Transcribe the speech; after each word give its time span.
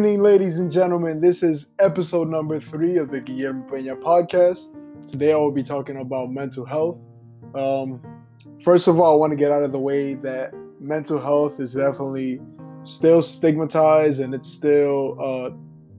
Evening, 0.00 0.22
ladies 0.22 0.58
and 0.60 0.72
gentlemen. 0.72 1.20
This 1.20 1.42
is 1.42 1.66
episode 1.78 2.30
number 2.30 2.58
three 2.58 2.96
of 2.96 3.10
the 3.10 3.20
Guillermo 3.20 3.68
Peña 3.68 4.00
podcast. 4.00 4.64
Today 5.06 5.34
I 5.34 5.36
will 5.36 5.52
be 5.52 5.62
talking 5.62 5.98
about 5.98 6.32
mental 6.32 6.64
health. 6.64 6.98
Um, 7.54 8.00
first 8.64 8.88
of 8.88 8.98
all, 8.98 9.12
I 9.12 9.16
want 9.16 9.32
to 9.32 9.36
get 9.36 9.52
out 9.52 9.62
of 9.62 9.72
the 9.72 9.78
way 9.78 10.14
that 10.14 10.54
mental 10.80 11.20
health 11.20 11.60
is 11.60 11.74
definitely 11.74 12.40
still 12.82 13.20
stigmatized 13.20 14.20
and 14.20 14.32
it's 14.32 14.50
still 14.50 15.18
uh, 15.20 15.50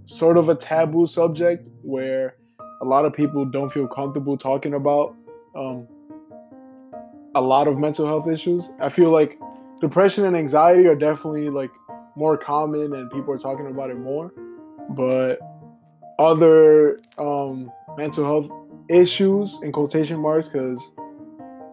sort 0.05 0.37
of 0.37 0.49
a 0.49 0.55
taboo 0.55 1.05
subject 1.05 1.67
where 1.83 2.37
a 2.81 2.85
lot 2.85 3.05
of 3.05 3.13
people 3.13 3.45
don't 3.45 3.71
feel 3.71 3.87
comfortable 3.87 4.35
talking 4.35 4.73
about 4.73 5.15
um, 5.55 5.87
a 7.35 7.41
lot 7.41 7.67
of 7.67 7.77
mental 7.77 8.07
health 8.07 8.27
issues. 8.27 8.67
I 8.79 8.89
feel 8.89 9.11
like 9.11 9.37
depression 9.79 10.25
and 10.25 10.35
anxiety 10.35 10.87
are 10.87 10.95
definitely 10.95 11.51
like 11.51 11.69
more 12.15 12.37
common 12.37 12.93
and 12.93 13.09
people 13.09 13.33
are 13.33 13.39
talking 13.39 13.67
about 13.67 13.89
it 13.89 13.97
more. 13.97 14.33
But 14.95 15.39
other 16.19 16.99
um, 17.17 17.71
mental 17.97 18.25
health 18.25 18.51
issues 18.89 19.57
in 19.63 19.71
quotation 19.71 20.19
marks, 20.19 20.49
because 20.49 20.79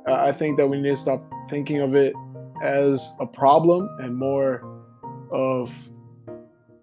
I 0.06 0.33
think 0.33 0.56
that 0.56 0.66
we 0.66 0.80
need 0.80 0.91
to 0.91 0.97
stop 0.97 1.23
thinking 1.51 1.80
of 1.80 1.95
it 1.95 2.14
as 2.62 3.14
a 3.20 3.27
problem 3.27 3.88
and 4.01 4.16
more 4.16 4.64
of 5.30 5.73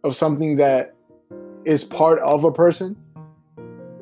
of 0.03 0.15
something 0.15 0.55
that 0.55 0.93
is 1.65 1.84
part 1.84 2.19
of 2.19 2.43
a 2.43 2.51
person. 2.51 2.95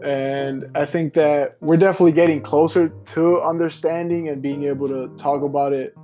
And 0.03 0.65
I 0.75 0.83
think 0.83 1.13
that 1.13 1.55
we're 1.61 1.77
definitely 1.77 2.11
getting 2.11 2.41
closer 2.41 2.89
to 2.89 3.41
understanding 3.41 4.27
and 4.27 4.41
being 4.41 4.65
able 4.65 4.89
to 4.89 5.07
talk 5.15 5.43
about 5.43 5.71
it 5.71 5.95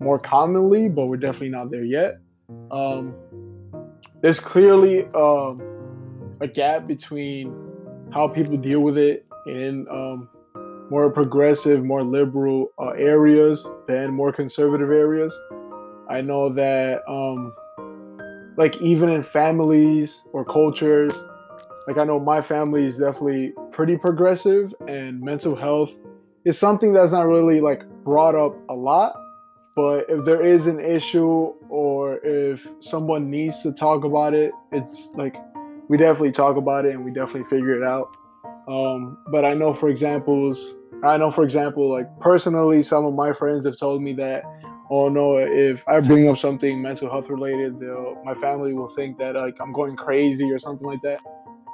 more 0.00 0.18
commonly, 0.18 0.88
but 0.88 1.06
we're 1.06 1.16
definitely 1.16 1.50
not 1.50 1.70
there 1.70 1.84
yet. 1.84 2.18
Um, 2.70 3.14
there's 4.20 4.40
clearly 4.40 5.06
um, 5.14 5.62
a 6.40 6.46
gap 6.46 6.86
between 6.86 7.54
how 8.12 8.28
people 8.28 8.56
deal 8.56 8.80
with 8.80 8.98
it 8.98 9.26
in 9.46 9.86
um, 9.90 10.28
more 10.90 11.10
progressive, 11.10 11.84
more 11.84 12.02
liberal 12.02 12.72
uh, 12.78 12.90
areas 12.90 13.66
than 13.88 14.12
more 14.12 14.32
conservative 14.32 14.90
areas. 14.90 15.36
I 16.08 16.20
know 16.20 16.48
that, 16.50 17.02
um, 17.08 17.52
like, 18.56 18.80
even 18.80 19.08
in 19.08 19.22
families 19.22 20.22
or 20.32 20.44
cultures, 20.44 21.12
like, 21.88 21.98
I 21.98 22.04
know 22.04 22.18
my 22.20 22.40
family 22.40 22.84
is 22.84 22.98
definitely 22.98 23.52
pretty 23.70 23.96
progressive, 23.96 24.74
and 24.86 25.20
mental 25.20 25.56
health 25.56 25.96
is 26.44 26.58
something 26.58 26.92
that's 26.92 27.10
not 27.10 27.26
really 27.26 27.60
like 27.60 27.84
brought 28.04 28.36
up 28.36 28.56
a 28.68 28.74
lot 28.74 29.16
but 29.76 30.06
if 30.08 30.24
there 30.24 30.42
is 30.42 30.66
an 30.66 30.80
issue 30.80 31.52
or 31.68 32.05
if 32.24 32.66
someone 32.80 33.30
needs 33.30 33.62
to 33.62 33.72
talk 33.72 34.04
about 34.04 34.34
it, 34.34 34.52
it's 34.72 35.10
like 35.14 35.36
we 35.88 35.96
definitely 35.96 36.32
talk 36.32 36.56
about 36.56 36.84
it 36.84 36.94
and 36.94 37.04
we 37.04 37.10
definitely 37.10 37.44
figure 37.44 37.80
it 37.80 37.86
out. 37.86 38.16
Um, 38.68 39.18
but 39.28 39.44
I 39.44 39.54
know, 39.54 39.72
for 39.72 39.88
examples, 39.88 40.76
I 41.02 41.16
know, 41.16 41.30
for 41.30 41.44
example, 41.44 41.88
like 41.88 42.08
personally, 42.20 42.82
some 42.82 43.04
of 43.04 43.14
my 43.14 43.32
friends 43.32 43.64
have 43.66 43.78
told 43.78 44.02
me 44.02 44.12
that, 44.14 44.44
oh 44.90 45.08
no, 45.08 45.36
if 45.38 45.86
I 45.88 46.00
bring 46.00 46.28
up 46.28 46.38
something 46.38 46.80
mental 46.80 47.10
health 47.10 47.28
related, 47.28 47.80
my 48.24 48.34
family 48.34 48.72
will 48.72 48.88
think 48.88 49.18
that 49.18 49.34
like 49.34 49.56
I'm 49.60 49.72
going 49.72 49.96
crazy 49.96 50.50
or 50.50 50.58
something 50.58 50.86
like 50.86 51.02
that. 51.02 51.20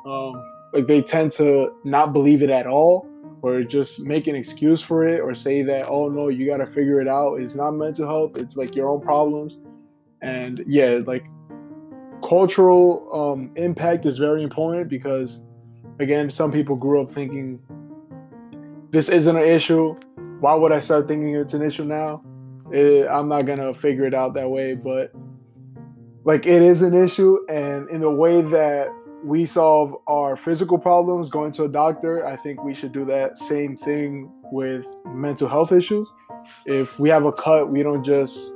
Um, 0.04 0.42
like 0.72 0.86
they 0.86 1.02
tend 1.02 1.32
to 1.32 1.74
not 1.84 2.12
believe 2.12 2.42
it 2.42 2.50
at 2.50 2.66
all 2.66 3.08
or 3.42 3.62
just 3.62 4.00
make 4.00 4.26
an 4.26 4.34
excuse 4.34 4.80
for 4.80 5.06
it 5.06 5.20
or 5.20 5.34
say 5.34 5.62
that 5.62 5.86
oh 5.88 6.08
no 6.08 6.28
you 6.28 6.46
got 6.46 6.58
to 6.58 6.66
figure 6.66 7.00
it 7.00 7.08
out 7.08 7.34
it's 7.34 7.54
not 7.54 7.72
mental 7.72 8.06
health 8.06 8.36
it's 8.38 8.56
like 8.56 8.74
your 8.74 8.88
own 8.88 9.00
problems 9.00 9.58
and 10.22 10.62
yeah 10.66 11.00
like 11.06 11.26
cultural 12.26 13.08
um, 13.12 13.50
impact 13.56 14.06
is 14.06 14.16
very 14.16 14.42
important 14.42 14.88
because 14.88 15.42
again 15.98 16.30
some 16.30 16.52
people 16.52 16.76
grew 16.76 17.02
up 17.02 17.10
thinking 17.10 17.60
this 18.92 19.08
isn't 19.08 19.36
an 19.38 19.48
issue. 19.48 19.94
Why 20.40 20.54
would 20.54 20.70
i 20.70 20.78
start 20.80 21.08
thinking 21.08 21.34
it's 21.34 21.54
an 21.54 21.62
issue 21.62 21.84
now? 21.84 22.22
It, 22.70 23.08
i'm 23.08 23.28
not 23.28 23.46
gonna 23.46 23.74
figure 23.74 24.06
it 24.06 24.14
out 24.14 24.34
that 24.34 24.48
way. 24.48 24.74
But 24.74 25.12
like 26.24 26.46
it 26.46 26.62
is 26.62 26.82
an 26.82 26.94
issue 26.94 27.38
and 27.48 27.88
in 27.90 28.00
the 28.00 28.10
way 28.10 28.42
that 28.42 28.88
we 29.24 29.44
solve 29.44 29.96
our 30.08 30.34
physical 30.34 30.78
problems 30.78 31.30
going 31.30 31.52
to 31.52 31.64
a 31.64 31.68
doctor, 31.68 32.26
I 32.26 32.36
think 32.36 32.64
we 32.64 32.74
should 32.74 32.92
do 32.92 33.04
that 33.04 33.38
same 33.38 33.76
thing 33.76 34.32
with 34.50 34.86
mental 35.10 35.48
health 35.48 35.72
issues. 35.72 36.10
If 36.66 36.98
we 36.98 37.08
have 37.08 37.24
a 37.24 37.32
cut, 37.32 37.70
we 37.70 37.82
don't 37.84 38.04
just 38.04 38.52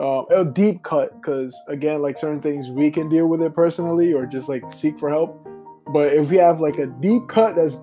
uh, 0.00 0.24
a 0.30 0.44
deep 0.44 0.82
cut 0.82 1.20
because 1.20 1.60
again, 1.68 2.00
like 2.00 2.16
certain 2.16 2.40
things 2.40 2.68
we 2.68 2.90
can 2.90 3.08
deal 3.08 3.26
with 3.26 3.42
it 3.42 3.54
personally 3.54 4.12
or 4.14 4.24
just 4.24 4.48
like 4.48 4.62
seek 4.72 4.98
for 4.98 5.10
help. 5.10 5.46
But 5.92 6.14
if 6.14 6.30
we 6.30 6.38
have 6.38 6.60
like 6.60 6.78
a 6.78 6.86
deep 6.86 7.28
cut 7.28 7.54
that's 7.54 7.78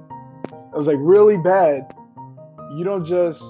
that's 0.73 0.88
like 0.88 0.97
really 1.00 1.38
bad, 1.38 1.94
you 2.75 2.83
don't 2.83 3.06
just 3.06 3.44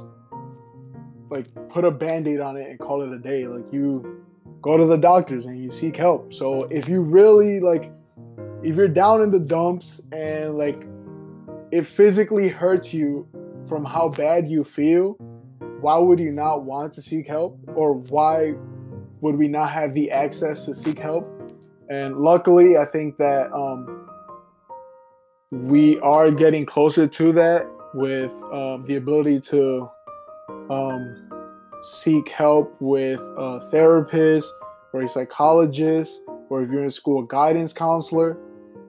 like 1.29 1.45
put 1.69 1.83
a 1.85 1.91
band-aid 1.91 2.39
on 2.39 2.57
it 2.57 2.69
and 2.69 2.79
call 2.79 3.01
it 3.01 3.11
a 3.11 3.17
day. 3.17 3.47
Like 3.47 3.71
you 3.71 4.23
go 4.61 4.77
to 4.77 4.85
the 4.85 4.97
doctors 4.97 5.45
and 5.45 5.61
you 5.63 5.71
seek 5.71 5.95
help. 5.95 6.33
So 6.33 6.65
if 6.65 6.89
you 6.89 7.01
really 7.01 7.61
like 7.61 7.91
if 8.63 8.75
you're 8.75 8.87
down 8.87 9.21
in 9.21 9.31
the 9.31 9.39
dumps 9.39 10.01
and 10.11 10.57
like 10.57 10.79
it 11.71 11.85
physically 11.85 12.49
hurts 12.49 12.93
you 12.93 13.27
from 13.67 13.85
how 13.85 14.09
bad 14.09 14.49
you 14.49 14.63
feel, 14.63 15.17
why 15.81 15.97
would 15.97 16.19
you 16.19 16.31
not 16.31 16.63
want 16.63 16.93
to 16.93 17.01
seek 17.01 17.27
help? 17.27 17.59
Or 17.75 17.93
why 17.93 18.55
would 19.21 19.35
we 19.35 19.47
not 19.47 19.71
have 19.71 19.93
the 19.93 20.11
access 20.11 20.65
to 20.65 20.75
seek 20.75 20.99
help? 20.99 21.27
And 21.89 22.17
luckily, 22.17 22.77
I 22.77 22.85
think 22.85 23.17
that 23.17 23.51
um, 23.53 24.09
we 25.51 25.99
are 25.99 26.31
getting 26.31 26.65
closer 26.65 27.07
to 27.07 27.31
that 27.33 27.67
with 27.93 28.33
um, 28.51 28.83
the 28.83 28.95
ability 28.95 29.39
to 29.41 29.89
um, 30.69 31.29
seek 31.81 32.29
help 32.29 32.75
with 32.79 33.19
a 33.37 33.67
therapist 33.71 34.51
or 34.93 35.01
a 35.01 35.09
psychologist, 35.09 36.21
or 36.49 36.61
if 36.63 36.69
you're 36.69 36.83
in 36.83 36.89
school, 36.89 37.23
a 37.23 37.27
guidance 37.27 37.73
counselor 37.73 38.37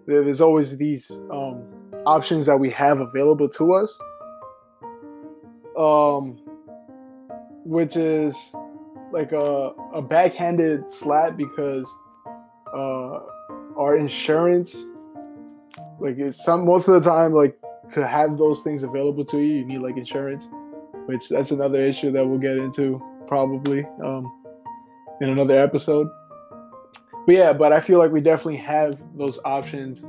there's 0.08 0.40
always 0.40 0.76
these 0.78 1.10
um, 1.30 1.62
options 2.06 2.46
that 2.46 2.58
we 2.58 2.70
have 2.70 3.00
available 3.00 3.48
to 3.48 3.72
us, 3.74 3.98
um, 5.76 6.40
which 7.68 7.96
is 7.96 8.34
like 9.12 9.32
a, 9.32 9.72
a 9.92 10.02
backhanded 10.02 10.90
slap 10.90 11.36
because 11.36 11.88
uh, 12.74 13.20
our 13.76 13.96
insurance, 13.96 14.76
like 16.00 16.18
it's 16.18 16.44
some 16.44 16.64
most 16.64 16.88
of 16.88 17.02
the 17.02 17.08
time, 17.08 17.32
like 17.32 17.58
to 17.90 18.06
have 18.06 18.38
those 18.38 18.62
things 18.62 18.82
available 18.82 19.24
to 19.24 19.38
you, 19.38 19.58
you 19.58 19.64
need 19.64 19.78
like 19.78 19.96
insurance, 19.96 20.48
which 21.06 21.28
that's 21.28 21.50
another 21.50 21.84
issue 21.84 22.10
that 22.12 22.26
we'll 22.26 22.38
get 22.38 22.56
into 22.56 23.02
probably 23.26 23.84
um, 24.02 24.30
in 25.20 25.30
another 25.30 25.58
episode 25.58 26.08
but 27.28 27.34
yeah, 27.34 27.52
but 27.52 27.74
I 27.74 27.80
feel 27.80 27.98
like 27.98 28.10
we 28.10 28.22
definitely 28.22 28.56
have 28.56 28.98
those 29.14 29.38
options 29.44 30.06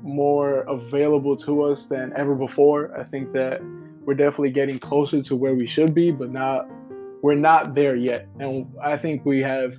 more 0.00 0.60
available 0.68 1.34
to 1.38 1.62
us 1.64 1.86
than 1.86 2.12
ever 2.14 2.36
before. 2.36 2.96
I 2.96 3.02
think 3.02 3.32
that 3.32 3.60
we're 4.04 4.14
definitely 4.14 4.50
getting 4.50 4.78
closer 4.78 5.22
to 5.22 5.36
where 5.36 5.54
we 5.54 5.66
should 5.66 5.94
be, 5.94 6.10
but 6.10 6.30
not 6.30 6.68
we're 7.22 7.34
not 7.34 7.74
there 7.74 7.96
yet. 7.96 8.28
And 8.38 8.66
I 8.82 8.96
think 8.96 9.26
we 9.26 9.40
have 9.40 9.78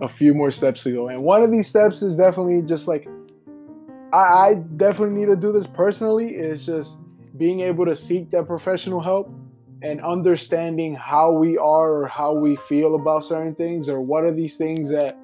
a 0.00 0.08
few 0.08 0.34
more 0.34 0.50
steps 0.50 0.82
to 0.82 0.92
go. 0.92 1.08
And 1.08 1.20
one 1.20 1.42
of 1.42 1.50
these 1.50 1.68
steps 1.68 2.02
is 2.02 2.16
definitely 2.16 2.62
just 2.62 2.88
like 2.88 3.08
I, 4.12 4.16
I 4.16 4.54
definitely 4.76 5.14
need 5.20 5.26
to 5.26 5.36
do 5.36 5.52
this 5.52 5.66
personally, 5.66 6.34
is 6.34 6.66
just 6.66 6.98
being 7.36 7.60
able 7.60 7.84
to 7.84 7.96
seek 7.96 8.30
that 8.30 8.46
professional 8.46 9.00
help 9.00 9.32
and 9.82 10.00
understanding 10.02 10.94
how 10.94 11.32
we 11.32 11.58
are 11.58 11.92
or 11.92 12.06
how 12.06 12.32
we 12.32 12.56
feel 12.56 12.94
about 12.94 13.24
certain 13.24 13.54
things 13.54 13.88
or 13.88 14.00
what 14.00 14.24
are 14.24 14.32
these 14.32 14.56
things 14.56 14.88
that 14.90 15.18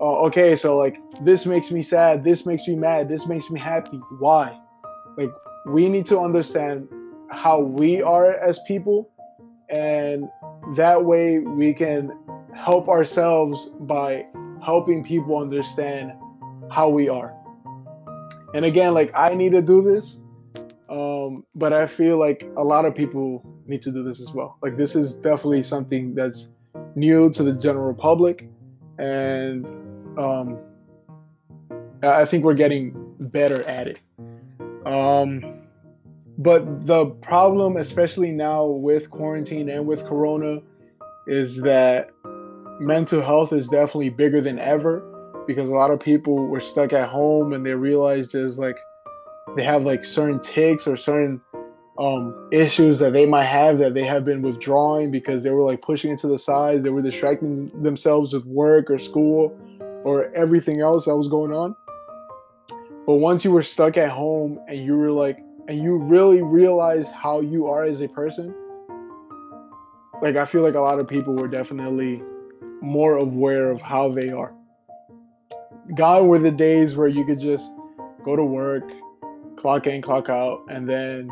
oh, 0.00 0.26
okay, 0.26 0.56
so 0.56 0.76
like 0.76 0.98
this 1.22 1.46
makes 1.46 1.70
me 1.70 1.82
sad, 1.82 2.24
this 2.24 2.46
makes 2.46 2.66
me 2.66 2.74
mad, 2.74 3.08
this 3.08 3.26
makes 3.26 3.50
me 3.50 3.58
happy. 3.58 3.98
Why? 4.18 4.58
Like 5.16 5.30
we 5.66 5.88
need 5.88 6.06
to 6.06 6.18
understand 6.18 6.88
how 7.30 7.60
we 7.60 8.02
are 8.02 8.34
as 8.34 8.58
people, 8.66 9.10
and 9.68 10.28
that 10.76 11.04
way 11.04 11.40
we 11.40 11.72
can 11.72 12.12
help 12.54 12.88
ourselves 12.88 13.70
by 13.80 14.26
helping 14.62 15.04
people 15.04 15.38
understand 15.38 16.12
how 16.70 16.88
we 16.88 17.08
are. 17.08 17.34
And 18.54 18.64
again, 18.64 18.94
like 18.94 19.12
I 19.14 19.34
need 19.34 19.52
to 19.52 19.62
do 19.62 19.82
this, 19.82 20.18
um, 20.88 21.44
but 21.56 21.72
I 21.72 21.86
feel 21.86 22.18
like 22.18 22.48
a 22.56 22.64
lot 22.64 22.84
of 22.84 22.94
people 22.94 23.44
need 23.66 23.82
to 23.82 23.92
do 23.92 24.02
this 24.02 24.20
as 24.20 24.30
well. 24.32 24.58
Like 24.62 24.76
this 24.76 24.94
is 24.96 25.14
definitely 25.14 25.62
something 25.62 26.14
that's 26.14 26.50
new 26.94 27.30
to 27.30 27.42
the 27.42 27.52
general 27.52 27.94
public, 27.94 28.48
and 28.98 29.66
um, 30.18 30.58
I 32.02 32.24
think 32.24 32.44
we're 32.44 32.54
getting 32.54 33.14
better 33.18 33.62
at 33.64 33.88
it. 33.88 34.00
Um, 34.86 35.65
but 36.38 36.86
the 36.86 37.06
problem, 37.06 37.76
especially 37.76 38.30
now 38.30 38.66
with 38.66 39.10
quarantine 39.10 39.68
and 39.68 39.86
with 39.86 40.04
Corona, 40.04 40.60
is 41.26 41.56
that 41.62 42.10
mental 42.78 43.22
health 43.22 43.52
is 43.52 43.68
definitely 43.68 44.10
bigger 44.10 44.40
than 44.40 44.58
ever. 44.58 45.02
because 45.46 45.68
a 45.68 45.72
lot 45.72 45.92
of 45.92 46.00
people 46.00 46.34
were 46.48 46.60
stuck 46.60 46.92
at 46.92 47.08
home 47.08 47.52
and 47.52 47.64
they 47.64 47.72
realized 47.72 48.32
there's 48.32 48.58
like 48.58 48.76
they 49.54 49.62
have 49.62 49.84
like 49.84 50.04
certain 50.04 50.40
ticks 50.40 50.88
or 50.88 50.96
certain 50.96 51.40
um, 51.98 52.48
issues 52.50 52.98
that 52.98 53.12
they 53.12 53.26
might 53.26 53.44
have 53.44 53.78
that 53.78 53.94
they 53.94 54.02
have 54.02 54.24
been 54.24 54.42
withdrawing 54.42 55.12
because 55.12 55.44
they 55.44 55.50
were 55.50 55.64
like 55.64 55.80
pushing 55.80 56.12
it 56.12 56.18
to 56.18 56.26
the 56.26 56.38
side. 56.38 56.82
They 56.82 56.90
were 56.90 57.00
distracting 57.00 57.64
themselves 57.80 58.32
with 58.32 58.44
work 58.44 58.90
or 58.90 58.98
school 58.98 59.56
or 60.04 60.34
everything 60.34 60.80
else 60.80 61.04
that 61.04 61.16
was 61.16 61.28
going 61.28 61.52
on. 61.52 61.76
But 63.06 63.14
once 63.14 63.44
you 63.44 63.52
were 63.52 63.62
stuck 63.62 63.96
at 63.96 64.10
home 64.10 64.58
and 64.68 64.80
you 64.80 64.96
were 64.96 65.12
like, 65.12 65.38
and 65.68 65.82
you 65.82 65.98
really 65.98 66.42
realize 66.42 67.08
how 67.10 67.40
you 67.40 67.66
are 67.66 67.84
as 67.84 68.00
a 68.00 68.08
person, 68.08 68.54
like 70.22 70.36
I 70.36 70.44
feel 70.44 70.62
like 70.62 70.74
a 70.74 70.80
lot 70.80 70.98
of 70.98 71.08
people 71.08 71.34
were 71.34 71.48
definitely 71.48 72.22
more 72.80 73.16
aware 73.16 73.68
of 73.68 73.80
how 73.80 74.08
they 74.08 74.30
are. 74.30 74.54
Gone 75.94 76.26
were 76.26 76.38
the 76.38 76.50
days 76.50 76.96
where 76.96 77.08
you 77.08 77.24
could 77.24 77.40
just 77.40 77.68
go 78.24 78.34
to 78.34 78.44
work, 78.44 78.84
clock 79.56 79.86
in, 79.86 80.02
clock 80.02 80.28
out, 80.28 80.64
and 80.68 80.88
then 80.88 81.30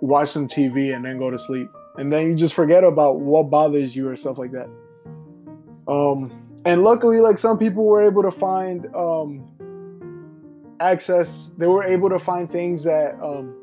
watch 0.00 0.30
some 0.30 0.48
TV 0.48 0.94
and 0.94 1.04
then 1.04 1.18
go 1.18 1.30
to 1.30 1.38
sleep. 1.38 1.68
And 1.96 2.08
then 2.08 2.30
you 2.30 2.36
just 2.36 2.54
forget 2.54 2.84
about 2.84 3.20
what 3.20 3.50
bothers 3.50 3.94
you 3.94 4.08
or 4.08 4.16
stuff 4.16 4.38
like 4.38 4.52
that. 4.52 4.68
Um, 5.88 6.32
and 6.64 6.84
luckily, 6.84 7.20
like 7.20 7.38
some 7.38 7.58
people 7.58 7.84
were 7.84 8.04
able 8.04 8.22
to 8.22 8.30
find 8.30 8.86
um, 8.94 9.50
access. 10.82 11.50
They 11.56 11.66
were 11.66 11.84
able 11.84 12.08
to 12.10 12.18
find 12.18 12.50
things 12.50 12.84
that 12.84 13.14
um, 13.22 13.56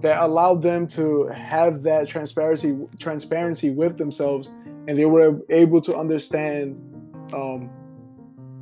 that 0.00 0.20
allowed 0.20 0.62
them 0.62 0.86
to 0.88 1.26
have 1.28 1.82
that 1.82 2.06
transparency 2.06 2.76
transparency 2.98 3.70
with 3.70 3.98
themselves, 3.98 4.50
and 4.86 4.96
they 4.96 5.06
were 5.06 5.40
able 5.48 5.80
to 5.82 5.96
understand 5.96 6.76
um, 7.32 7.70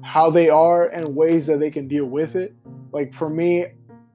how 0.03 0.31
they 0.31 0.49
are 0.49 0.89
and 0.89 1.15
ways 1.17 1.47
that 1.47 1.59
they 1.61 1.71
can 1.71 1.89
deal 1.89 2.07
with 2.07 2.37
it. 2.37 2.55
Like 2.93 3.13
for 3.13 3.29
me, 3.29 3.67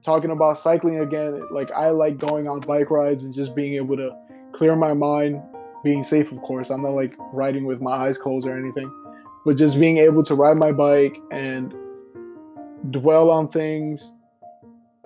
talking 0.02 0.30
about 0.30 0.58
cycling 0.58 1.00
again, 1.00 1.46
like 1.50 1.70
I 1.72 1.90
like 1.90 2.18
going 2.18 2.48
on 2.48 2.60
bike 2.60 2.90
rides 2.90 3.24
and 3.24 3.34
just 3.34 3.54
being 3.54 3.74
able 3.74 3.96
to 3.96 4.16
clear 4.52 4.74
my 4.74 4.94
mind, 4.94 5.42
being 5.84 6.04
safe, 6.04 6.32
of 6.32 6.40
course. 6.42 6.70
I'm 6.70 6.82
not 6.82 6.94
like 6.94 7.14
riding 7.32 7.66
with 7.66 7.80
my 7.80 7.92
eyes 7.92 8.16
closed 8.16 8.46
or 8.46 8.56
anything, 8.56 8.90
but 9.44 9.56
just 9.56 9.78
being 9.78 9.98
able 9.98 10.22
to 10.24 10.34
ride 10.34 10.56
my 10.56 10.72
bike 10.72 11.18
and 11.30 11.74
dwell 12.90 13.30
on 13.30 13.48
things 13.48 14.14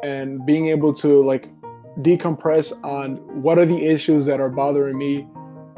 and 0.03 0.45
being 0.47 0.69
able 0.69 0.95
to 0.95 1.23
like 1.23 1.51
decompress 1.99 2.73
on 2.85 3.17
what 3.43 3.59
are 3.59 3.67
the 3.67 3.85
issues 3.85 4.27
that 4.27 4.41
are 4.41 4.49
bothering 4.49 4.97
me 4.97 5.27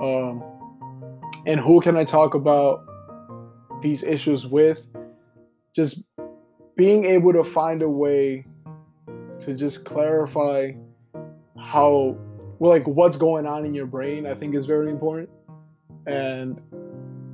um, 0.01 0.43
and 1.47 1.61
who 1.61 1.81
can 1.81 1.97
I 1.97 2.05
talk 2.05 2.35
about 2.35 2.85
these 3.81 4.03
issues 4.03 4.47
with. 4.47 4.85
Just 5.75 6.03
being 6.77 7.05
able 7.05 7.33
to 7.33 7.45
find 7.45 7.83
a 7.83 7.89
way 7.89 8.47
to 9.41 9.55
just 9.55 9.85
clarify 9.85 10.73
how 11.59 12.17
well 12.59 12.71
like 12.71 12.87
what's 12.87 13.17
going 13.17 13.47
on 13.47 13.65
in 13.65 13.75
your 13.75 13.87
brain 13.87 14.27
i 14.27 14.35
think 14.35 14.55
is 14.55 14.67
very 14.67 14.91
important 14.91 15.29
and 16.07 16.61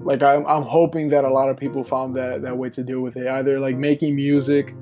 like 0.04 0.22
I'm, 0.22 0.46
I'm 0.46 0.62
hoping 0.62 1.08
that 1.10 1.24
a 1.24 1.30
lot 1.30 1.48
of 1.48 1.56
people 1.56 1.84
found 1.84 2.16
that 2.16 2.42
that 2.42 2.56
way 2.56 2.70
to 2.70 2.82
deal 2.82 3.00
with 3.00 3.16
it 3.16 3.26
either 3.26 3.60
like 3.60 3.76
making 3.76 4.16
music 4.16 4.74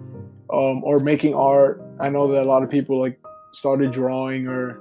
um, 0.53 0.83
or 0.83 0.99
making 0.99 1.35
art. 1.35 1.83
I 2.01 2.09
know 2.09 2.29
that 2.33 2.43
a 2.43 2.49
lot 2.49 2.63
of 2.63 2.71
people 2.71 2.99
like 2.99 3.21
started 3.53 3.93
drawing 3.93 4.47
or 4.47 4.81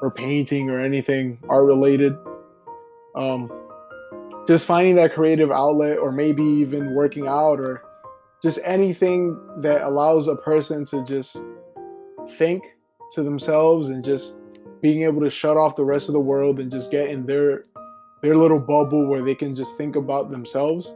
or 0.00 0.10
painting 0.10 0.70
or 0.70 0.80
anything 0.80 1.38
art 1.48 1.66
related. 1.66 2.16
Um, 3.14 3.50
just 4.46 4.64
finding 4.64 4.96
that 4.96 5.12
creative 5.12 5.50
outlet 5.50 5.98
or 5.98 6.12
maybe 6.12 6.42
even 6.42 6.94
working 6.94 7.26
out 7.26 7.60
or 7.60 7.82
just 8.42 8.58
anything 8.64 9.38
that 9.58 9.82
allows 9.82 10.28
a 10.28 10.36
person 10.36 10.86
to 10.86 11.04
just 11.04 11.36
think 12.30 12.62
to 13.12 13.22
themselves 13.22 13.88
and 13.88 14.04
just 14.04 14.36
being 14.80 15.02
able 15.02 15.20
to 15.20 15.30
shut 15.30 15.56
off 15.56 15.76
the 15.76 15.84
rest 15.84 16.08
of 16.08 16.12
the 16.12 16.20
world 16.20 16.60
and 16.60 16.70
just 16.70 16.90
get 16.90 17.08
in 17.08 17.26
their 17.26 17.62
their 18.20 18.36
little 18.36 18.58
bubble 18.58 19.06
where 19.06 19.22
they 19.22 19.34
can 19.34 19.54
just 19.54 19.76
think 19.76 19.96
about 19.96 20.30
themselves. 20.30 20.94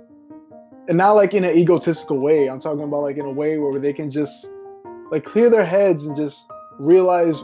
And 0.89 0.99
not 0.99 1.13
like 1.13 1.35
in 1.35 1.45
an 1.45 1.57
egotistical 1.57 2.21
way. 2.21 2.49
I'm 2.49 2.61
talking 2.61 2.83
about 2.83 3.03
like 3.03 3.17
in 3.17 3.25
a 3.25 3.31
way 3.31 3.59
where 3.59 3.79
they 3.79 3.93
can 3.93 4.11
just 4.11 4.47
like 5.11 5.25
clear 5.25 5.49
their 5.49 5.65
heads 5.65 6.07
and 6.07 6.17
just 6.17 6.47
realize 6.79 7.41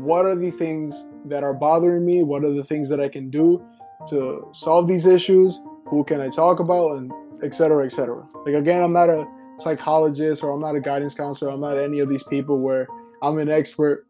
what 0.00 0.26
are 0.26 0.34
the 0.34 0.50
things 0.50 1.08
that 1.26 1.44
are 1.44 1.54
bothering 1.54 2.04
me? 2.04 2.22
What 2.22 2.44
are 2.44 2.52
the 2.52 2.64
things 2.64 2.88
that 2.88 3.00
i 3.00 3.08
can 3.08 3.30
do 3.30 3.64
to 4.08 4.48
solve 4.52 4.88
these 4.88 5.06
issues? 5.06 5.60
Who 5.86 6.02
can 6.02 6.20
i 6.20 6.28
talk 6.28 6.58
about? 6.60 6.96
And 6.96 7.12
etc 7.42 7.84
etc 7.84 8.26
like 8.46 8.54
again 8.54 8.82
i'm 8.82 8.92
not 8.92 9.10
a 9.10 9.26
psychologist 9.58 10.42
or 10.42 10.50
I'm 10.52 10.60
not 10.60 10.76
a 10.76 10.80
guidance 10.80 11.14
counselor. 11.14 11.50
I'm 11.50 11.60
not 11.60 11.78
any 11.78 12.00
of 12.00 12.08
these 12.08 12.22
people 12.22 12.58
where 12.58 12.86
I'm 13.22 13.38
an 13.38 13.48
expert. 13.48 14.06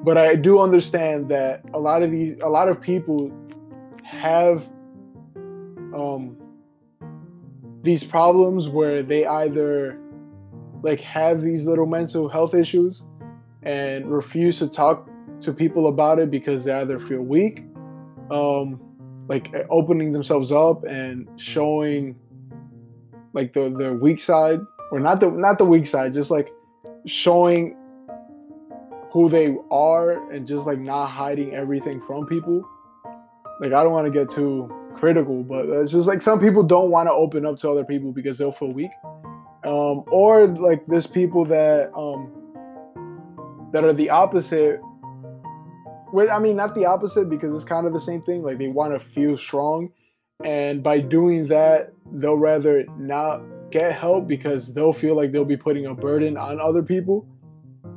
But 0.00 0.16
I 0.16 0.34
do 0.36 0.60
understand 0.60 1.28
that 1.28 1.68
a 1.72 1.78
lot 1.78 2.02
of 2.02 2.10
these, 2.10 2.36
a 2.42 2.48
lot 2.48 2.68
of 2.68 2.80
people 2.80 3.30
have 4.08 4.66
um, 5.94 6.36
these 7.82 8.02
problems 8.02 8.68
where 8.68 9.02
they 9.02 9.26
either 9.26 9.98
like 10.82 11.00
have 11.00 11.42
these 11.42 11.66
little 11.66 11.86
mental 11.86 12.28
health 12.28 12.54
issues 12.54 13.02
and 13.62 14.10
refuse 14.10 14.58
to 14.58 14.68
talk 14.68 15.08
to 15.40 15.52
people 15.52 15.88
about 15.88 16.18
it 16.18 16.30
because 16.30 16.64
they 16.64 16.72
either 16.72 16.98
feel 16.98 17.20
weak, 17.20 17.64
um, 18.30 18.80
like 19.28 19.54
opening 19.70 20.12
themselves 20.12 20.50
up 20.50 20.84
and 20.84 21.28
showing 21.36 22.16
like 23.34 23.52
the 23.52 23.68
their 23.78 23.92
weak 23.92 24.20
side 24.20 24.60
or 24.90 25.00
not 25.00 25.20
the 25.20 25.30
not 25.30 25.58
the 25.58 25.64
weak 25.64 25.86
side, 25.86 26.14
just 26.14 26.30
like 26.30 26.50
showing 27.04 27.76
who 29.10 29.28
they 29.28 29.54
are 29.70 30.30
and 30.32 30.46
just 30.46 30.66
like 30.66 30.78
not 30.78 31.06
hiding 31.06 31.54
everything 31.54 32.00
from 32.00 32.26
people. 32.26 32.66
Like 33.60 33.72
I 33.72 33.82
don't 33.82 33.92
want 33.92 34.06
to 34.06 34.12
get 34.12 34.30
too 34.30 34.72
critical, 34.96 35.42
but 35.42 35.66
it's 35.66 35.92
just 35.92 36.08
like 36.08 36.22
some 36.22 36.40
people 36.40 36.62
don't 36.62 36.90
want 36.90 37.08
to 37.08 37.12
open 37.12 37.46
up 37.46 37.56
to 37.58 37.70
other 37.70 37.84
people 37.84 38.12
because 38.12 38.38
they'll 38.38 38.52
feel 38.52 38.72
weak. 38.72 38.90
Um, 39.64 40.04
or 40.10 40.46
like 40.46 40.86
there's 40.86 41.06
people 41.06 41.44
that 41.46 41.92
um, 41.94 42.32
that 43.72 43.84
are 43.84 43.92
the 43.92 44.10
opposite. 44.10 44.80
Well, 46.12 46.30
I 46.30 46.38
mean, 46.38 46.56
not 46.56 46.74
the 46.74 46.86
opposite 46.86 47.28
because 47.28 47.52
it's 47.52 47.64
kind 47.64 47.86
of 47.86 47.92
the 47.92 48.00
same 48.00 48.22
thing. 48.22 48.42
Like 48.42 48.58
they 48.58 48.68
want 48.68 48.92
to 48.94 48.98
feel 48.98 49.36
strong, 49.36 49.90
and 50.44 50.82
by 50.82 51.00
doing 51.00 51.46
that, 51.48 51.92
they'll 52.12 52.38
rather 52.38 52.84
not 52.96 53.42
get 53.70 53.92
help 53.92 54.26
because 54.26 54.72
they'll 54.72 54.92
feel 54.92 55.14
like 55.14 55.32
they'll 55.32 55.44
be 55.44 55.56
putting 55.56 55.86
a 55.86 55.94
burden 55.94 56.36
on 56.36 56.60
other 56.60 56.82
people. 56.82 57.26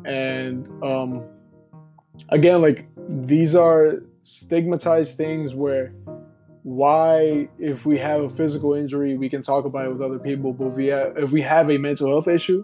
And 0.05 0.67
um, 0.83 1.23
again, 2.29 2.61
like 2.61 2.87
these 3.07 3.55
are 3.55 4.01
stigmatized 4.23 5.17
things 5.17 5.53
where 5.53 5.93
why 6.63 7.49
if 7.57 7.85
we 7.85 7.97
have 7.97 8.21
a 8.21 8.29
physical 8.29 8.73
injury 8.73 9.17
we 9.17 9.27
can 9.27 9.41
talk 9.41 9.65
about 9.65 9.85
it 9.85 9.93
with 9.93 10.01
other 10.01 10.19
people 10.19 10.53
but 10.53 10.67
if 10.67 10.73
we 10.75 10.87
have, 10.87 11.17
if 11.17 11.31
we 11.31 11.41
have 11.41 11.71
a 11.71 11.77
mental 11.79 12.07
health 12.07 12.27
issue 12.27 12.63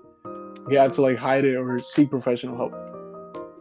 we 0.67 0.75
have 0.75 0.91
to 0.91 1.01
like 1.01 1.17
hide 1.17 1.45
it 1.45 1.55
or 1.55 1.77
seek 1.79 2.09
professional 2.09 2.55
help 2.55 2.73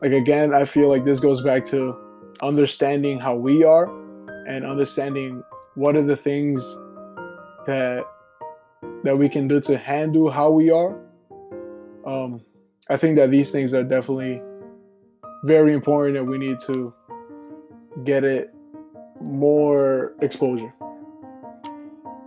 like 0.02 0.12
again 0.12 0.52
i 0.54 0.64
feel 0.64 0.90
like 0.90 1.04
this 1.04 1.20
goes 1.20 1.40
back 1.40 1.64
to 1.64 1.96
understanding 2.42 3.18
how 3.18 3.34
we 3.34 3.64
are 3.64 3.88
and 4.46 4.64
understanding 4.64 5.42
what 5.74 5.96
are 5.96 6.02
the 6.02 6.16
things 6.16 6.62
that 7.66 8.04
that 9.02 9.16
we 9.16 9.28
can 9.28 9.48
do 9.48 9.60
to 9.60 9.76
handle 9.76 10.30
how 10.30 10.50
we 10.50 10.70
are. 10.70 10.96
Um, 12.06 12.40
I 12.88 12.96
think 12.96 13.16
that 13.16 13.30
these 13.30 13.50
things 13.50 13.74
are 13.74 13.82
definitely 13.82 14.42
very 15.44 15.72
important 15.72 16.14
that 16.16 16.24
we 16.24 16.38
need 16.38 16.58
to 16.60 16.94
get 18.04 18.24
it 18.24 18.54
more 19.22 20.14
exposure. 20.20 20.72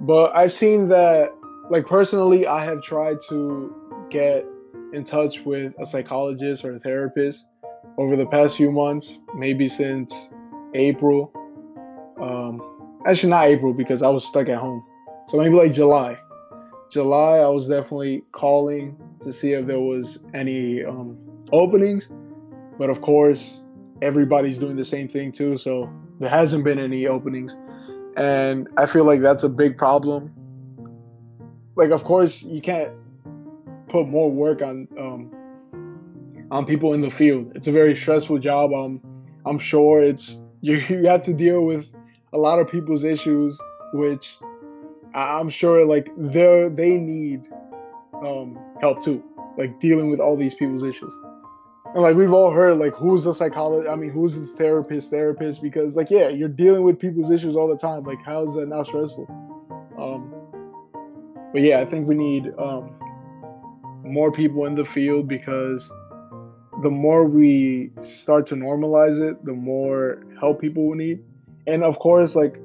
But 0.01 0.35
I've 0.35 0.53
seen 0.53 0.87
that, 0.89 1.31
like 1.69 1.85
personally, 1.85 2.47
I 2.47 2.63
have 2.63 2.81
tried 2.81 3.17
to 3.29 4.07
get 4.09 4.45
in 4.93 5.03
touch 5.03 5.41
with 5.41 5.73
a 5.79 5.85
psychologist 5.85 6.63
or 6.63 6.73
a 6.73 6.79
therapist 6.79 7.45
over 7.97 8.15
the 8.15 8.25
past 8.25 8.57
few 8.57 8.71
months, 8.71 9.19
maybe 9.35 9.67
since 9.67 10.33
April. 10.73 11.31
Um, 12.19 12.61
actually, 13.05 13.29
not 13.29 13.47
April 13.47 13.73
because 13.73 14.01
I 14.01 14.09
was 14.09 14.25
stuck 14.25 14.49
at 14.49 14.57
home. 14.57 14.83
So 15.27 15.37
maybe 15.37 15.55
like 15.55 15.73
July. 15.73 16.17
July, 16.89 17.37
I 17.37 17.47
was 17.47 17.67
definitely 17.67 18.23
calling 18.31 18.97
to 19.23 19.31
see 19.31 19.51
if 19.51 19.67
there 19.67 19.79
was 19.79 20.19
any 20.33 20.83
um, 20.83 21.17
openings, 21.51 22.09
but 22.79 22.89
of 22.89 23.01
course, 23.01 23.61
everybody's 24.01 24.57
doing 24.57 24.75
the 24.75 24.85
same 24.85 25.07
thing 25.07 25.31
too. 25.31 25.57
So 25.57 25.89
there 26.19 26.29
hasn't 26.29 26.63
been 26.63 26.79
any 26.79 27.07
openings, 27.07 27.55
and 28.17 28.67
I 28.77 28.85
feel 28.85 29.05
like 29.05 29.21
that's 29.21 29.43
a 29.43 29.49
big 29.49 29.77
problem. 29.77 30.33
Like, 31.75 31.91
of 31.91 32.03
course, 32.03 32.43
you 32.43 32.61
can't 32.61 32.93
put 33.87 34.07
more 34.07 34.31
work 34.31 34.61
on 34.61 34.87
um, 34.97 35.31
on 36.51 36.65
people 36.65 36.93
in 36.93 37.01
the 37.01 37.11
field. 37.11 37.51
It's 37.55 37.67
a 37.67 37.71
very 37.71 37.95
stressful 37.95 38.39
job. 38.39 38.73
Um, 38.73 39.01
I'm 39.45 39.59
sure 39.59 40.01
it's 40.01 40.41
you, 40.61 40.77
you 40.89 41.07
have 41.07 41.23
to 41.23 41.33
deal 41.33 41.61
with 41.61 41.91
a 42.33 42.37
lot 42.37 42.59
of 42.59 42.69
people's 42.69 43.03
issues, 43.03 43.59
which 43.93 44.37
I'm 45.13 45.49
sure 45.49 45.85
like 45.85 46.09
they 46.17 46.69
they 46.69 46.97
need 46.97 47.47
um, 48.13 48.59
help 48.81 49.03
too, 49.03 49.23
like 49.57 49.79
dealing 49.79 50.09
with 50.09 50.19
all 50.19 50.35
these 50.35 50.53
people's 50.53 50.83
issues. 50.83 51.13
And 51.93 52.03
like 52.03 52.15
we've 52.15 52.33
all 52.33 52.51
heard, 52.51 52.77
like 52.77 52.93
who's 52.93 53.23
the 53.23 53.33
psychologist? 53.33 53.89
I 53.89 53.95
mean, 53.95 54.11
who's 54.11 54.35
the 54.35 54.45
therapist? 54.45 55.09
Therapist 55.09 55.61
because 55.61 55.95
like 55.95 56.11
yeah, 56.11 56.29
you're 56.29 56.47
dealing 56.47 56.83
with 56.83 56.99
people's 56.99 57.31
issues 57.31 57.55
all 57.55 57.67
the 57.67 57.77
time. 57.77 58.03
Like 58.03 58.23
how 58.23 58.47
is 58.47 58.53
that 58.55 58.67
not 58.67 58.85
stressful? 58.87 59.27
Um, 59.97 60.33
but 61.51 61.63
yeah, 61.63 61.79
I 61.79 61.85
think 61.85 62.07
we 62.07 62.15
need 62.15 62.53
um, 62.59 62.91
more 64.03 64.31
people 64.31 64.65
in 64.65 64.75
the 64.75 64.85
field 64.85 65.27
because 65.27 65.91
the 66.83 66.91
more 66.91 67.25
we 67.25 67.91
start 68.01 68.45
to 68.47 68.55
normalize 68.55 69.19
it, 69.19 69.43
the 69.43 69.53
more 69.53 70.23
help 70.39 70.61
people 70.61 70.87
will 70.87 70.95
need. 70.95 71.23
And 71.67 71.83
of 71.83 71.99
course, 71.99 72.35
like 72.35 72.59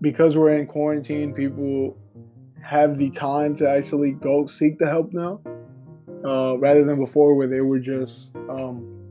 because 0.00 0.36
we're 0.36 0.54
in 0.54 0.66
quarantine, 0.66 1.34
people 1.34 1.96
have 2.62 2.98
the 2.98 3.10
time 3.10 3.56
to 3.56 3.68
actually 3.68 4.12
go 4.12 4.46
seek 4.46 4.78
the 4.78 4.88
help 4.88 5.12
now, 5.12 5.40
uh, 6.24 6.56
rather 6.58 6.84
than 6.84 6.98
before 6.98 7.34
where 7.34 7.48
they 7.48 7.60
were 7.60 7.78
just 7.78 8.34
um, 8.48 9.02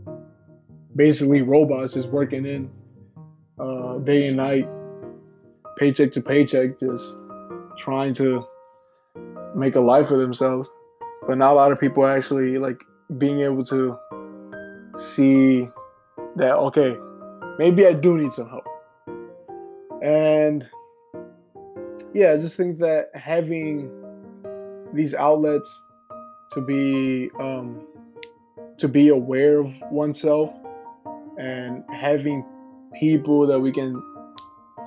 basically 0.96 1.42
robots 1.42 1.94
just 1.94 2.10
working 2.10 2.46
in 2.46 2.70
uh, 3.60 3.98
day 4.00 4.28
and 4.28 4.38
night, 4.38 4.68
paycheck 5.78 6.12
to 6.12 6.22
paycheck, 6.22 6.80
just 6.80 7.16
trying 7.78 8.14
to 8.14 8.46
make 9.56 9.76
a 9.76 9.80
life 9.80 10.08
for 10.08 10.18
themselves. 10.18 10.70
But 11.28 11.38
not 11.38 11.54
a 11.54 11.56
lot 11.56 11.72
of 11.72 11.80
people 11.80 12.04
are 12.04 12.16
actually 12.16 12.58
like 12.58 12.82
being 13.18 13.42
able 13.42 13.64
to 13.66 13.98
see 14.96 15.70
that 16.36 16.56
okay, 16.56 16.98
maybe 17.60 17.86
I 17.86 17.94
do 17.94 18.18
need 18.18 18.32
some 18.32 18.50
help. 18.50 18.66
And 20.02 20.68
yeah, 22.14 22.34
I 22.34 22.38
just 22.38 22.58
think 22.58 22.80
that 22.80 23.10
having 23.14 23.90
these 24.94 25.14
outlets 25.14 25.70
to 26.54 26.62
be 26.62 27.30
um, 27.40 27.82
to 28.78 28.88
be 28.88 29.10
aware 29.10 29.60
of 29.60 29.74
oneself 29.92 30.54
and 31.38 31.84
having 31.92 32.44
people 33.00 33.46
that 33.48 33.60
we 33.60 33.72
can 33.72 34.02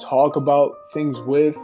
talk 0.01 0.37
about 0.37 0.75
things 0.93 1.21
with 1.21 1.57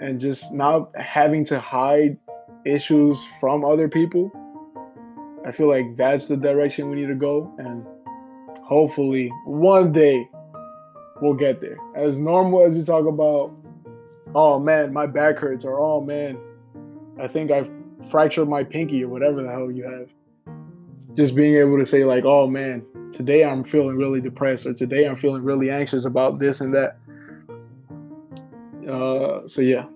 and 0.00 0.20
just 0.20 0.52
not 0.52 0.94
having 0.96 1.44
to 1.44 1.58
hide 1.58 2.16
issues 2.64 3.26
from 3.40 3.64
other 3.64 3.88
people. 3.88 4.30
I 5.46 5.52
feel 5.52 5.68
like 5.68 5.96
that's 5.96 6.28
the 6.28 6.36
direction 6.36 6.88
we 6.88 6.96
need 6.96 7.08
to 7.08 7.14
go 7.14 7.52
and 7.58 7.84
hopefully 8.62 9.30
one 9.44 9.92
day 9.92 10.28
we'll 11.20 11.34
get 11.34 11.60
there. 11.60 11.76
As 11.94 12.18
normal 12.18 12.64
as 12.64 12.76
we 12.76 12.84
talk 12.84 13.06
about 13.06 13.54
oh 14.34 14.58
man, 14.58 14.92
my 14.92 15.06
back 15.06 15.38
hurts, 15.38 15.64
or 15.64 15.78
oh 15.78 16.00
man, 16.00 16.38
I 17.18 17.28
think 17.28 17.50
I've 17.50 17.70
fractured 18.10 18.48
my 18.48 18.64
pinky, 18.64 19.04
or 19.04 19.08
whatever 19.08 19.42
the 19.42 19.50
hell 19.50 19.70
you 19.70 19.84
have. 19.84 20.08
Just 21.14 21.34
being 21.34 21.56
able 21.56 21.78
to 21.78 21.86
say, 21.86 22.04
like, 22.04 22.24
oh 22.24 22.46
man, 22.46 22.84
today 23.12 23.44
I'm 23.44 23.64
feeling 23.64 23.96
really 23.96 24.20
depressed, 24.20 24.66
or 24.66 24.74
today 24.74 25.06
I'm 25.06 25.16
feeling 25.16 25.42
really 25.42 25.70
anxious 25.70 26.04
about 26.04 26.38
this 26.38 26.60
and 26.60 26.74
that. 26.74 26.96
Uh, 28.88 29.46
so 29.46 29.60
yeah. 29.60 29.86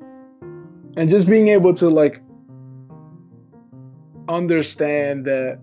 And 0.96 1.10
just 1.10 1.28
being 1.28 1.48
able 1.48 1.74
to 1.74 1.88
like 1.88 2.22
understand 4.28 5.24
that 5.24 5.60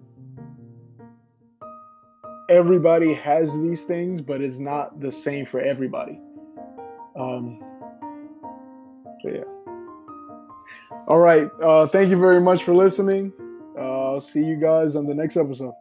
everybody 2.49 3.13
has 3.13 3.51
these 3.61 3.83
things, 3.83 4.21
but 4.21 4.41
it's 4.41 4.59
not 4.59 4.99
the 4.99 5.11
same 5.11 5.45
for 5.45 5.59
everybody. 5.59 6.19
Um, 7.17 7.59
so 9.21 9.29
yeah. 9.29 9.54
All 11.07 11.19
right. 11.19 11.49
Uh, 11.61 11.87
thank 11.87 12.09
you 12.09 12.17
very 12.17 12.41
much 12.41 12.63
for 12.63 12.73
listening. 12.73 13.31
Uh, 13.77 14.13
I'll 14.13 14.21
see 14.21 14.43
you 14.43 14.55
guys 14.55 14.95
on 14.95 15.05
the 15.05 15.13
next 15.13 15.37
episode. 15.37 15.73